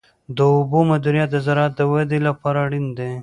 [0.35, 3.11] د اوبو مدیریت د زراعت د ودې لپاره اړین دی.